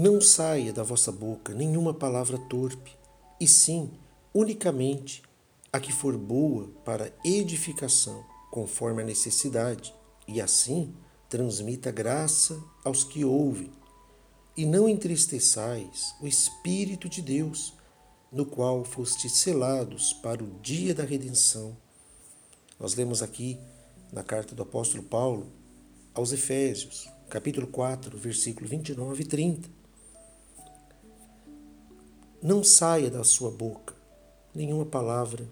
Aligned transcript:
Não 0.00 0.20
saia 0.20 0.72
da 0.72 0.84
vossa 0.84 1.10
boca 1.10 1.52
nenhuma 1.52 1.92
palavra 1.92 2.38
torpe, 2.38 2.96
e 3.40 3.48
sim, 3.48 3.90
unicamente, 4.32 5.24
a 5.72 5.80
que 5.80 5.92
for 5.92 6.16
boa 6.16 6.68
para 6.84 7.12
edificação, 7.24 8.24
conforme 8.48 9.02
a 9.02 9.04
necessidade, 9.04 9.92
e 10.28 10.40
assim 10.40 10.94
transmita 11.28 11.90
graça 11.90 12.62
aos 12.84 13.02
que 13.02 13.24
ouvem. 13.24 13.72
E 14.56 14.64
não 14.64 14.88
entristeçais 14.88 16.14
o 16.20 16.28
Espírito 16.28 17.08
de 17.08 17.20
Deus, 17.20 17.74
no 18.30 18.46
qual 18.46 18.84
fostes 18.84 19.32
selados 19.32 20.12
para 20.12 20.44
o 20.44 20.60
dia 20.62 20.94
da 20.94 21.02
redenção. 21.02 21.76
Nós 22.78 22.94
lemos 22.94 23.20
aqui 23.20 23.58
na 24.12 24.22
carta 24.22 24.54
do 24.54 24.62
apóstolo 24.62 25.02
Paulo 25.02 25.48
aos 26.14 26.30
Efésios, 26.30 27.08
capítulo 27.28 27.66
4, 27.66 28.16
versículo 28.16 28.68
29 28.68 29.24
e 29.24 29.26
30. 29.26 29.78
Não 32.40 32.62
saia 32.62 33.10
da 33.10 33.24
sua 33.24 33.50
boca 33.50 33.96
nenhuma 34.54 34.86
palavra 34.86 35.48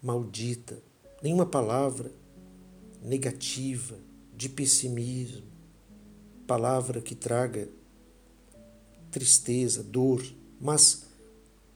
maldita, 0.00 0.80
nenhuma 1.20 1.44
palavra 1.44 2.12
negativa, 3.02 3.96
de 4.32 4.48
pessimismo, 4.48 5.42
palavra 6.46 7.00
que 7.00 7.16
traga 7.16 7.68
tristeza, 9.10 9.82
dor, 9.82 10.24
mas 10.60 11.06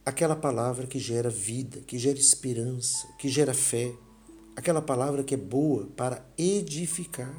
aquela 0.04 0.37
palavra 0.37 0.87
que 0.87 1.01
gera 1.01 1.28
vida, 1.28 1.80
que 1.80 1.98
gera 1.98 2.18
esperança, 2.18 3.06
que 3.18 3.28
gera 3.28 3.52
fé, 3.52 3.92
aquela 4.54 4.80
palavra 4.80 5.24
que 5.24 5.34
é 5.34 5.38
boa 5.38 5.87
para 5.96 6.24
edificar. 6.38 7.34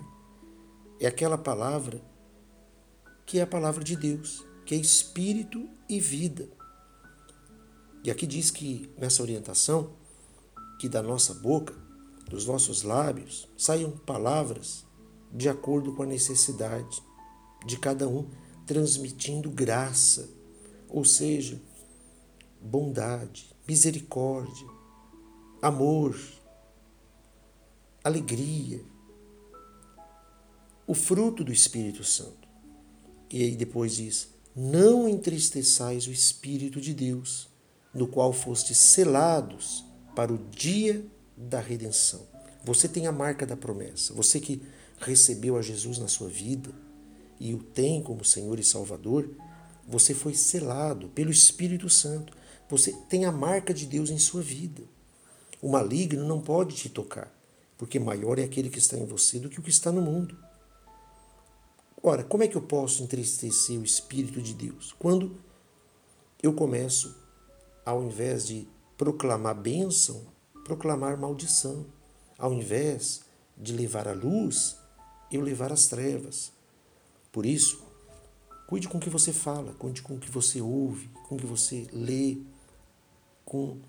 É 0.99 1.07
aquela 1.07 1.37
palavra 1.37 2.01
que 3.25 3.39
é 3.39 3.43
a 3.43 3.47
palavra 3.47 3.83
de 3.83 3.95
Deus, 3.95 4.43
que 4.65 4.75
é 4.75 4.77
espírito 4.77 5.69
e 5.87 6.01
vida. 6.01 6.56
E 8.07 8.11
aqui 8.11 8.25
diz 8.25 8.49
que 8.49 8.89
nessa 8.97 9.21
orientação, 9.21 9.91
que 10.79 10.87
da 10.87 11.03
nossa 11.03 11.33
boca, 11.33 11.75
dos 12.29 12.45
nossos 12.45 12.81
lábios, 12.81 13.49
saiam 13.57 13.91
palavras 13.91 14.85
de 15.29 15.49
acordo 15.49 15.93
com 15.93 16.03
a 16.03 16.05
necessidade 16.05 17.03
de 17.65 17.77
cada 17.77 18.07
um, 18.07 18.25
transmitindo 18.65 19.51
graça, 19.51 20.29
ou 20.87 21.03
seja, 21.03 21.61
bondade, 22.61 23.53
misericórdia, 23.67 24.69
amor, 25.61 26.17
alegria, 28.01 28.85
o 30.87 30.93
fruto 30.93 31.43
do 31.43 31.51
Espírito 31.51 32.05
Santo. 32.05 32.47
E 33.29 33.43
aí 33.43 33.55
depois 33.57 33.97
diz: 33.97 34.29
Não 34.55 35.09
entristeçais 35.09 36.07
o 36.07 36.11
Espírito 36.11 36.79
de 36.79 36.93
Deus, 36.93 37.49
no 37.93 38.07
qual 38.07 38.31
fostes 38.33 38.77
selados 38.77 39.83
para 40.15 40.33
o 40.33 40.37
dia 40.37 41.05
da 41.35 41.59
redenção. 41.59 42.25
Você 42.63 42.87
tem 42.87 43.07
a 43.07 43.11
marca 43.11 43.45
da 43.45 43.55
promessa. 43.55 44.13
Você 44.13 44.39
que 44.39 44.61
recebeu 44.99 45.57
a 45.57 45.61
Jesus 45.61 45.97
na 45.97 46.07
sua 46.07 46.27
vida 46.27 46.71
e 47.39 47.53
o 47.53 47.59
tem 47.59 48.01
como 48.01 48.25
Senhor 48.25 48.59
e 48.59 48.63
Salvador, 48.63 49.29
você 49.87 50.13
foi 50.13 50.33
selado 50.33 51.07
pelo 51.09 51.31
Espírito 51.31 51.89
Santo. 51.89 52.35
Você 52.69 52.91
tem 53.07 53.25
a 53.25 53.31
marca 53.31 53.73
de 53.73 53.85
Deus 53.85 54.09
em 54.09 54.17
sua 54.17 54.41
vida. 54.41 54.83
O 55.61 55.69
maligno 55.69 56.27
não 56.27 56.41
pode 56.41 56.75
te 56.75 56.89
tocar, 56.89 57.33
porque 57.77 57.99
maior 57.99 58.37
é 58.37 58.43
aquele 58.43 58.69
que 58.69 58.79
está 58.79 58.97
em 58.97 59.05
você 59.05 59.39
do 59.39 59.49
que 59.49 59.59
o 59.59 59.63
que 59.63 59.69
está 59.69 59.91
no 59.91 60.01
mundo. 60.01 60.37
Ora, 62.03 62.23
como 62.23 62.43
é 62.43 62.47
que 62.47 62.55
eu 62.55 62.61
posso 62.61 63.01
entristecer 63.01 63.79
o 63.79 63.83
Espírito 63.83 64.41
de 64.41 64.53
Deus? 64.53 64.93
Quando 64.99 65.37
eu 66.41 66.53
começo, 66.53 67.15
ao 67.87 68.03
invés 68.03 68.45
de 68.45 68.67
proclamar 68.97 69.55
bênção, 69.55 70.27
proclamar 70.65 71.17
maldição. 71.17 71.85
Ao 72.37 72.51
invés 72.51 73.21
de 73.57 73.71
levar 73.71 74.09
a 74.09 74.13
luz, 74.13 74.77
eu 75.31 75.39
levar 75.39 75.71
as 75.71 75.87
trevas. 75.87 76.51
Por 77.31 77.45
isso, 77.45 77.81
cuide 78.67 78.89
com 78.89 78.97
o 78.97 78.99
que 78.99 79.09
você 79.09 79.31
fala, 79.31 79.73
cuide 79.75 80.01
com 80.01 80.15
o 80.15 80.19
que 80.19 80.29
você 80.29 80.59
ouve, 80.59 81.07
com 81.29 81.35
o 81.35 81.37
que 81.37 81.45
você 81.45 81.87
lê, 81.93 82.39
com 83.45 83.79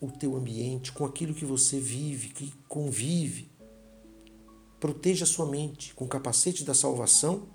o 0.00 0.08
teu 0.08 0.36
ambiente, 0.36 0.92
com 0.92 1.04
aquilo 1.04 1.34
que 1.34 1.44
você 1.44 1.80
vive, 1.80 2.28
que 2.28 2.54
convive. 2.68 3.50
Proteja 4.78 5.24
a 5.24 5.26
sua 5.26 5.46
mente 5.46 5.92
com 5.96 6.04
o 6.04 6.08
capacete 6.08 6.62
da 6.62 6.74
salvação 6.74 7.48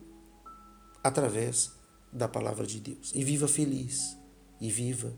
através 1.01 1.71
da 2.11 2.27
palavra 2.27 2.67
de 2.67 2.77
Deus. 2.81 3.13
E 3.15 3.23
viva 3.23 3.47
feliz 3.47 4.17
e 4.59 4.69
viva 4.69 5.17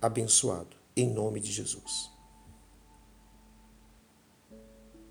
abençoado, 0.00 0.76
em 0.96 1.12
nome 1.12 1.40
de 1.40 1.50
Jesus. 1.50 2.13